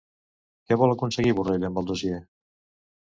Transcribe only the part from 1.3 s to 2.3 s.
Borrell amb el dossier?